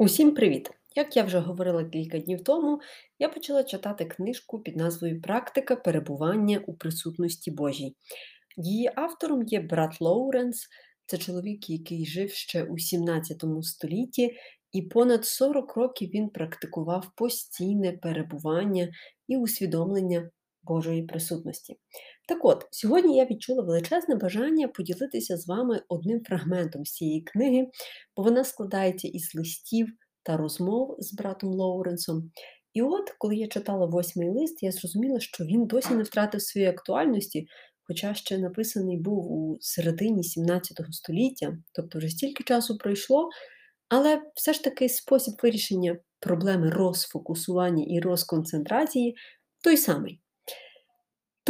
Усім 0.00 0.34
привіт! 0.34 0.70
Як 0.96 1.16
я 1.16 1.22
вже 1.22 1.38
говорила 1.38 1.84
кілька 1.84 2.18
днів 2.18 2.44
тому, 2.44 2.80
я 3.18 3.28
почала 3.28 3.64
читати 3.64 4.04
книжку 4.04 4.58
під 4.58 4.76
назвою 4.76 5.22
Практика 5.22 5.76
перебування 5.76 6.62
у 6.66 6.74
присутності 6.74 7.50
Божій. 7.50 7.96
Її 8.56 8.90
автором 8.96 9.42
є 9.42 9.60
брат 9.60 10.00
Лоуренс, 10.00 10.66
це 11.06 11.18
чоловік, 11.18 11.70
який 11.70 12.06
жив 12.06 12.30
ще 12.30 12.62
у 12.64 12.78
17 12.78 13.44
столітті, 13.62 14.36
і 14.72 14.82
понад 14.82 15.26
40 15.26 15.76
років 15.76 16.10
він 16.14 16.28
практикував 16.28 17.10
постійне 17.16 17.92
перебування 17.92 18.88
і 19.28 19.36
усвідомлення 19.36 20.30
Божої 20.62 21.02
присутності. 21.02 21.76
Так 22.28 22.44
от, 22.44 22.66
сьогодні 22.70 23.16
я 23.16 23.24
відчула 23.24 23.62
величезне 23.62 24.14
бажання 24.14 24.68
поділитися 24.68 25.36
з 25.36 25.46
вами 25.46 25.82
одним 25.88 26.24
фрагментом 26.24 26.84
з 26.84 26.92
цієї 26.92 27.22
книги, 27.22 27.66
бо 28.16 28.22
вона 28.22 28.44
складається 28.44 29.08
із 29.08 29.34
листів 29.34 29.88
та 30.22 30.36
розмов 30.36 30.96
з 30.98 31.14
братом 31.14 31.50
Лоуренсом. 31.50 32.30
І 32.74 32.82
от, 32.82 33.10
коли 33.18 33.36
я 33.36 33.48
читала 33.48 33.86
восьмий 33.86 34.30
лист, 34.30 34.62
я 34.62 34.72
зрозуміла, 34.72 35.20
що 35.20 35.44
він 35.44 35.66
досі 35.66 35.94
не 35.94 36.02
втратив 36.02 36.42
своєї 36.42 36.72
актуальності, 36.72 37.46
хоча 37.82 38.14
ще 38.14 38.38
написаний 38.38 38.96
був 38.96 39.32
у 39.32 39.58
середині 39.60 40.24
17 40.24 40.78
століття, 40.90 41.58
тобто 41.72 41.98
вже 41.98 42.08
стільки 42.08 42.44
часу 42.44 42.78
пройшло, 42.78 43.28
але 43.88 44.22
все 44.34 44.52
ж 44.52 44.64
таки 44.64 44.88
спосіб 44.88 45.34
вирішення 45.42 45.98
проблеми 46.20 46.70
розфокусування 46.70 47.84
і 47.88 48.00
розконцентрації 48.00 49.16
той 49.64 49.76
самий. 49.76 50.20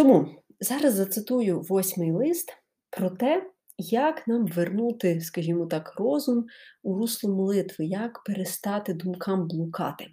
Тому 0.00 0.26
зараз 0.60 0.94
зацитую 0.94 1.60
восьмий 1.60 2.12
лист 2.12 2.52
про 2.90 3.10
те, 3.10 3.50
як 3.78 4.28
нам 4.28 4.46
вернути, 4.46 5.20
скажімо 5.20 5.66
так, 5.66 5.94
розум 5.96 6.46
у 6.82 6.94
русло 6.94 7.34
молитви, 7.34 7.86
як 7.86 8.24
перестати 8.24 8.94
думкам 8.94 9.48
блукати. 9.48 10.06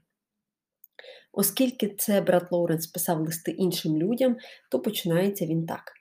Оскільки 1.31 1.95
це 1.97 2.21
брат 2.21 2.51
Лоуренс 2.51 2.87
писав 2.87 3.21
листи 3.21 3.51
іншим 3.51 3.97
людям, 3.97 4.37
то 4.71 4.79
починається 4.79 5.45
він 5.45 5.65
так: 5.65 5.93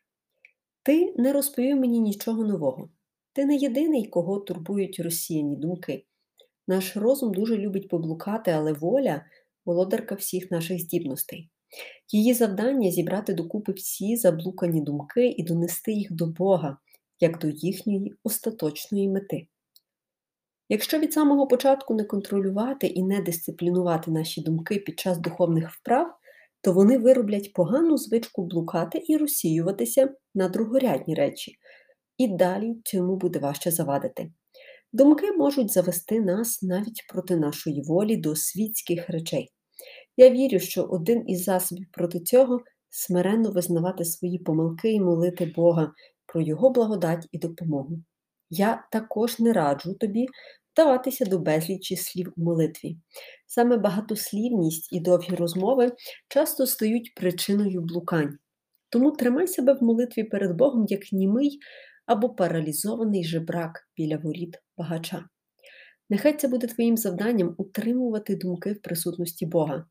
Ти 0.83 1.15
не 1.17 1.33
розповів 1.33 1.77
мені 1.77 2.01
нічого 2.01 2.45
нового. 2.45 2.89
Ти 3.33 3.45
не 3.45 3.57
єдиний, 3.57 4.07
кого 4.07 4.41
турбують 4.41 5.01
розсіяні 5.01 5.57
думки. 5.57 6.05
Наш 6.69 6.97
розум 6.97 7.35
дуже 7.35 7.57
любить 7.57 7.89
поблукати, 7.89 8.51
але 8.51 8.73
воля 8.73 9.25
володарка 9.65 10.15
всіх 10.15 10.51
наших 10.51 10.81
здібностей. 10.81 11.51
Її 12.13 12.35
завдання 12.35 12.91
зібрати 12.91 13.35
докупи 13.35 13.73
всі 13.73 14.17
заблукані 14.17 14.81
думки 14.81 15.29
і 15.29 15.43
донести 15.43 15.93
їх 15.93 16.13
до 16.13 16.27
Бога, 16.27 16.77
як 17.21 17.39
до 17.39 17.49
їхньої 17.49 18.15
остаточної 18.25 19.09
мети. 19.09 19.47
Якщо 20.69 20.99
від 20.99 21.13
самого 21.13 21.47
початку 21.47 21.95
не 21.95 22.05
контролювати 22.05 22.87
і 22.87 23.03
не 23.03 23.21
дисциплінувати 23.21 24.11
наші 24.11 24.41
думки 24.41 24.79
під 24.79 24.99
час 25.01 25.19
духовних 25.19 25.71
вправ, 25.71 26.15
то 26.61 26.73
вони 26.73 26.99
вироблять 26.99 27.53
погану 27.53 27.97
звичку 27.97 28.47
блукати 28.47 29.05
і 29.09 29.17
розсіюватися 29.17 30.15
на 30.35 30.49
другорядні 30.49 31.15
речі, 31.15 31.57
і 32.19 32.29
далі 32.29 32.75
цьому 32.85 33.17
буде 33.17 33.39
важче 33.39 33.71
завадити. 33.71 34.33
Думки 34.93 35.33
можуть 35.33 35.73
завести 35.73 36.21
нас 36.21 36.63
навіть 36.63 37.07
проти 37.09 37.37
нашої 37.37 37.83
волі 37.83 38.17
до 38.17 38.37
світських 38.37 39.11
речей. 39.11 39.56
Я 40.17 40.31
вірю, 40.31 40.59
що 40.59 40.83
один 40.83 41.25
із 41.27 41.45
засобів 41.45 41.87
проти 41.93 42.21
цього 42.21 42.61
смиренно 42.91 43.51
визнавати 43.51 44.05
свої 44.05 44.39
помилки 44.39 44.93
і 44.93 45.01
молити 45.01 45.53
Бога 45.57 45.93
про 46.27 46.41
Його 46.41 46.71
благодать 46.71 47.29
і 47.33 47.39
допомогу. 47.39 47.99
Я 48.51 48.87
також 48.93 49.41
не 49.41 49.53
раджу 49.53 49.95
тобі 49.95 50.27
вдаватися 50.73 51.25
до 51.25 51.39
безлічі 51.39 51.97
слів 51.97 52.33
у 52.37 52.43
молитві. 52.43 52.97
Саме 53.47 53.77
багатослівність 53.77 54.93
і 54.93 55.01
довгі 55.01 55.35
розмови 55.35 55.93
часто 56.29 56.67
стають 56.67 57.15
причиною 57.17 57.83
блукань. 57.83 58.39
Тому 58.89 59.11
тримай 59.11 59.47
себе 59.47 59.73
в 59.73 59.83
молитві 59.83 60.25
перед 60.25 60.57
Богом 60.57 60.87
як 60.89 61.13
німий 61.13 61.59
або 62.07 62.31
паралізований 62.31 63.25
жебрак 63.25 63.89
біля 63.97 64.17
воріт 64.17 64.59
багача. 64.77 65.25
Нехай 66.11 66.37
це 66.37 66.49
буде 66.49 66.67
твоїм 66.67 66.97
завданням 66.97 67.55
утримувати 67.59 68.37
думки 68.37 68.73
в 68.73 68.83
присутності 68.83 69.47
Бога. 69.47 69.87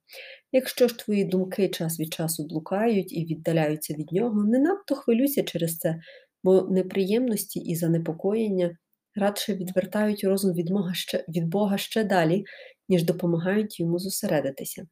Якщо 0.51 0.87
ж 0.87 0.97
твої 0.97 1.25
думки 1.25 1.69
час 1.69 1.99
від 1.99 2.13
часу 2.13 2.47
блукають 2.47 3.13
і 3.13 3.25
віддаляються 3.25 3.93
від 3.93 4.11
нього, 4.11 4.43
не 4.43 4.59
надто 4.59 4.95
хвилюйся 4.95 5.43
через 5.43 5.77
це, 5.77 5.99
бо 6.43 6.61
неприємності 6.61 7.59
і 7.59 7.75
занепокоєння 7.75 8.77
радше 9.15 9.53
відвертають 9.53 10.23
розум 10.23 10.53
від 10.53 10.69
Бога 10.69 10.93
ще, 10.93 11.25
від 11.29 11.47
Бога 11.47 11.77
ще 11.77 12.03
далі, 12.03 12.43
ніж 12.89 13.03
допомагають 13.03 13.79
йому 13.79 13.99
зосередитися. 13.99 14.87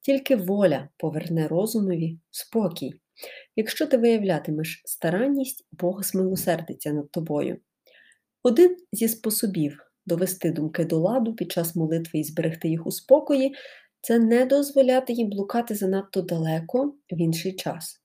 Тільки 0.00 0.36
воля 0.36 0.88
поверне 0.96 1.48
розумові 1.48 2.18
спокій. 2.30 2.92
Якщо 3.56 3.86
ти 3.86 3.96
виявлятимеш 3.96 4.82
старанність, 4.84 5.66
Бог 5.72 6.02
змилосердиться 6.02 6.92
над 6.92 7.10
тобою. 7.10 7.58
Один 8.42 8.76
зі 8.92 9.08
способів 9.08 9.87
довести 10.08 10.50
думки 10.50 10.84
до 10.84 10.98
ладу 10.98 11.34
під 11.34 11.52
час 11.52 11.76
молитви 11.76 12.18
і 12.18 12.24
зберегти 12.24 12.68
їх 12.68 12.86
у 12.86 12.90
спокої, 12.90 13.54
це 14.00 14.18
не 14.18 14.46
дозволяти 14.46 15.12
їм 15.12 15.30
блукати 15.30 15.74
занадто 15.74 16.22
далеко 16.22 16.94
в 17.12 17.20
інший 17.20 17.52
час. 17.52 18.00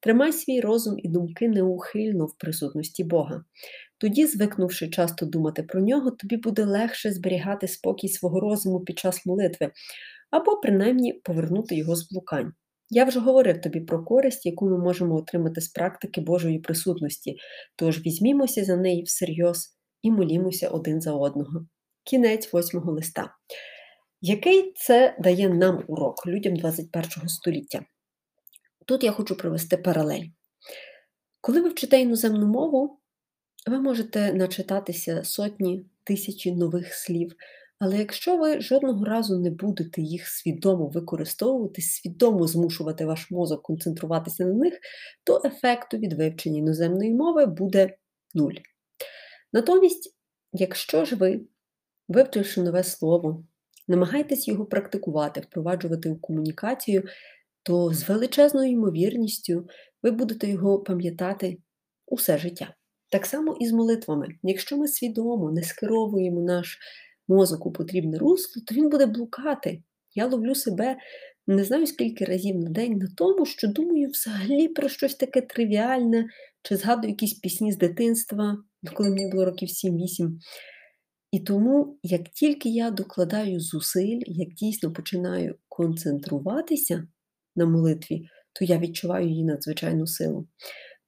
Тримай 0.00 0.32
свій 0.32 0.60
розум 0.60 0.94
і 0.98 1.08
думки 1.08 1.48
неухильно 1.48 2.26
в 2.26 2.38
присутності 2.38 3.04
Бога. 3.04 3.44
Тоді, 3.98 4.26
звикнувши 4.26 4.88
часто 4.88 5.26
думати 5.26 5.62
про 5.62 5.80
нього, 5.80 6.10
тобі 6.10 6.36
буде 6.36 6.64
легше 6.64 7.12
зберігати 7.12 7.68
спокій 7.68 8.08
свого 8.08 8.40
розуму 8.40 8.80
під 8.80 8.98
час 8.98 9.26
молитви, 9.26 9.72
або 10.30 10.56
принаймні 10.56 11.12
повернути 11.12 11.74
його 11.74 11.96
з 11.96 12.10
блукань. 12.10 12.52
Я 12.90 13.04
вже 13.04 13.20
говорив 13.20 13.60
тобі 13.60 13.80
про 13.80 14.04
користь, 14.04 14.46
яку 14.46 14.70
ми 14.70 14.78
можемо 14.78 15.14
отримати 15.14 15.60
з 15.60 15.68
практики 15.68 16.20
Божої 16.20 16.58
присутності, 16.58 17.36
тож 17.76 18.06
візьмімося 18.06 18.64
за 18.64 18.76
неї 18.76 19.02
всерйоз 19.02 19.77
і 20.02 20.10
молімося 20.10 20.68
один 20.68 21.00
за 21.00 21.12
одного. 21.12 21.66
Кінець 22.04 22.52
восьмого 22.52 22.92
листа. 22.92 23.30
Який 24.20 24.72
це 24.76 25.16
дає 25.18 25.48
нам 25.48 25.84
урок 25.88 26.26
людям 26.26 26.56
21 26.56 27.28
століття? 27.28 27.84
Тут 28.86 29.04
я 29.04 29.12
хочу 29.12 29.36
провести 29.36 29.76
паралель. 29.76 30.24
Коли 31.40 31.60
ви 31.60 31.68
вчите 31.68 32.00
іноземну 32.00 32.46
мову, 32.46 33.00
ви 33.66 33.80
можете 33.80 34.32
начитатися 34.32 35.24
сотні 35.24 35.86
тисячі 36.04 36.52
нових 36.52 36.94
слів, 36.94 37.32
але 37.78 37.98
якщо 37.98 38.36
ви 38.36 38.60
жодного 38.60 39.04
разу 39.04 39.38
не 39.38 39.50
будете 39.50 40.02
їх 40.02 40.28
свідомо 40.28 40.86
використовувати, 40.88 41.82
свідомо 41.82 42.46
змушувати 42.46 43.04
ваш 43.06 43.30
мозок 43.30 43.62
концентруватися 43.62 44.44
на 44.44 44.54
них, 44.54 44.74
то 45.24 45.42
ефекту 45.44 45.96
від 45.96 46.12
вивчення 46.12 46.58
іноземної 46.58 47.14
мови 47.14 47.46
буде 47.46 47.96
нуль. 48.34 48.54
Натомість, 49.52 50.16
якщо 50.52 51.04
ж 51.04 51.16
ви, 51.16 51.40
вивчивши 52.08 52.62
нове 52.62 52.84
слово, 52.84 53.44
намагаєтесь 53.88 54.48
його 54.48 54.66
практикувати, 54.66 55.40
впроваджувати 55.40 56.10
у 56.10 56.16
комунікацію, 56.16 57.02
то 57.62 57.94
з 57.94 58.08
величезною 58.08 58.70
ймовірністю 58.70 59.68
ви 60.02 60.10
будете 60.10 60.48
його 60.48 60.78
пам'ятати 60.78 61.58
усе 62.06 62.38
життя. 62.38 62.74
Так 63.10 63.26
само 63.26 63.56
і 63.60 63.66
з 63.66 63.72
молитвами. 63.72 64.28
Якщо 64.42 64.76
ми 64.76 64.88
свідомо 64.88 65.52
не 65.52 65.62
скеровуємо 65.62 66.40
наш 66.40 66.78
мозок 67.28 67.66
у 67.66 67.72
потрібне 67.72 68.18
русло, 68.18 68.62
то 68.66 68.74
він 68.74 68.88
буде 68.88 69.06
блукати. 69.06 69.82
Я 70.14 70.26
ловлю 70.26 70.54
себе 70.54 70.96
не 71.46 71.64
знаю 71.64 71.86
скільки 71.86 72.24
разів 72.24 72.56
на 72.56 72.70
день 72.70 72.98
на 72.98 73.08
тому, 73.16 73.46
що 73.46 73.68
думаю 73.68 74.08
взагалі 74.08 74.68
про 74.68 74.88
щось 74.88 75.14
таке 75.14 75.40
тривіальне, 75.40 76.26
чи 76.62 76.76
згадую 76.76 77.08
якісь 77.08 77.34
пісні 77.34 77.72
з 77.72 77.78
дитинства, 77.78 78.64
коли 78.94 79.10
мені 79.10 79.30
було 79.30 79.44
років 79.44 79.68
7-8. 79.68 80.30
І 81.32 81.40
тому, 81.40 81.98
як 82.02 82.28
тільки 82.28 82.68
я 82.68 82.90
докладаю 82.90 83.60
зусиль, 83.60 84.20
як 84.26 84.48
дійсно 84.48 84.92
починаю 84.92 85.54
концентруватися 85.68 87.08
на 87.56 87.66
молитві, 87.66 88.28
то 88.52 88.64
я 88.64 88.78
відчуваю 88.78 89.28
її 89.28 89.44
надзвичайну 89.44 90.06
силу. 90.06 90.48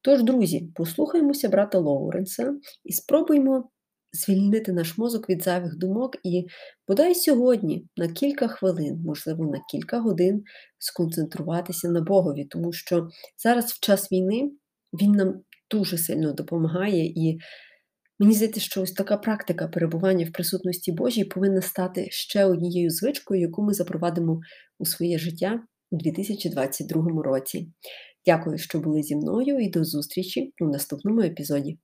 Тож, 0.02 0.22
друзі, 0.22 0.72
послухаємося 0.74 1.48
брата 1.48 1.78
Лоуренса 1.78 2.54
і 2.84 2.92
спробуємо 2.92 3.70
звільнити 4.12 4.72
наш 4.72 4.98
мозок 4.98 5.30
від 5.30 5.42
зайвих 5.42 5.78
думок 5.78 6.16
і 6.24 6.46
бодай 6.88 7.14
сьогодні 7.14 7.86
на 7.96 8.08
кілька 8.08 8.48
хвилин, 8.48 9.02
можливо, 9.06 9.44
на 9.44 9.60
кілька 9.70 10.00
годин 10.00 10.42
сконцентруватися 10.78 11.88
на 11.88 12.00
Богові, 12.00 12.44
тому 12.44 12.72
що 12.72 13.08
зараз 13.42 13.72
в 13.72 13.80
час 13.80 14.12
війни 14.12 14.50
він 14.92 15.12
нам 15.12 15.42
дуже 15.70 15.98
сильно 15.98 16.32
допомагає 16.32 17.06
і. 17.06 17.38
Мені 18.22 18.34
здається, 18.34 18.60
що 18.60 18.82
ось 18.82 18.92
така 18.92 19.16
практика 19.16 19.68
перебування 19.68 20.26
в 20.26 20.32
присутності 20.32 20.92
Божій 20.92 21.24
повинна 21.24 21.62
стати 21.62 22.06
ще 22.10 22.44
однією 22.44 22.90
звичкою, 22.90 23.40
яку 23.40 23.62
ми 23.62 23.74
запровадимо 23.74 24.40
у 24.78 24.86
своє 24.86 25.18
життя 25.18 25.62
у 25.90 25.96
2022 25.96 27.22
році. 27.22 27.72
Дякую, 28.26 28.58
що 28.58 28.80
були 28.80 29.02
зі 29.02 29.16
мною, 29.16 29.58
і 29.58 29.70
до 29.70 29.84
зустрічі 29.84 30.52
у 30.60 30.64
наступному 30.64 31.20
епізоді. 31.20 31.78